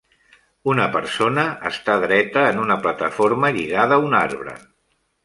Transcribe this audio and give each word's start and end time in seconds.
Una 0.71 0.85
persona 0.93 1.43
està 1.71 1.97
dreta 2.05 2.45
en 2.53 2.63
una 2.63 2.79
plataforma 2.87 3.53
lligada 3.59 3.99
a 4.01 4.05
un 4.07 4.17
arbre. 4.23 4.57